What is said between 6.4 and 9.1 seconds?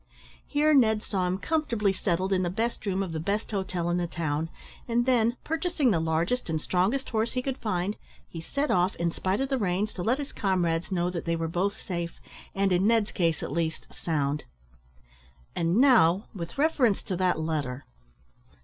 and strongest horse he could find, he set off,